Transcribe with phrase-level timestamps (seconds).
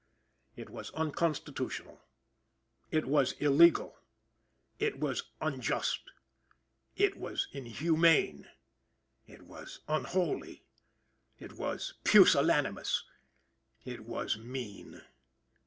[0.55, 2.01] It was unconstitutional.
[2.89, 3.97] It was illegal.
[4.79, 6.01] It was unjust.
[6.95, 8.49] It was inhumane.
[9.27, 10.63] It was unholy.
[11.37, 13.03] It was pusillanimous.
[13.85, 15.03] It was mean.